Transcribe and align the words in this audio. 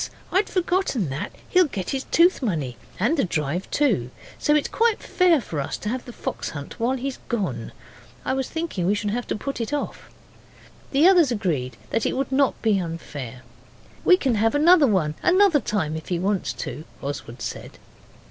I'd 0.31 0.49
forgotten 0.49 1.09
that. 1.09 1.31
He'll 1.47 1.67
get 1.67 1.91
his 1.91 2.05
tooth 2.05 2.41
money, 2.41 2.75
and 2.99 3.17
the 3.17 3.23
drive 3.23 3.69
too. 3.69 4.09
So 4.39 4.55
it's 4.55 4.67
quite 4.67 4.99
fair 4.99 5.39
for 5.39 5.59
us 5.61 5.77
to 5.77 5.89
have 5.89 6.05
the 6.05 6.11
fox 6.11 6.49
hunt 6.57 6.79
while 6.79 6.97
he's 6.97 7.19
gone. 7.29 7.71
I 8.25 8.33
was 8.33 8.49
thinking 8.49 8.87
we 8.87 8.95
should 8.95 9.11
have 9.11 9.27
to 9.27 9.35
put 9.35 9.61
it 9.61 9.73
off.' 9.73 10.09
The 10.89 11.07
others 11.07 11.31
agreed 11.31 11.77
that 11.91 12.07
it 12.07 12.17
would 12.17 12.31
not 12.31 12.59
be 12.63 12.79
unfair. 12.79 13.43
'We 14.03 14.17
can 14.17 14.35
have 14.41 14.55
another 14.55 14.87
one 14.87 15.13
another 15.21 15.59
time 15.59 15.95
if 15.95 16.07
he 16.07 16.17
wants 16.17 16.53
to,' 16.53 16.85
Oswald 17.03 17.39
said. 17.43 17.77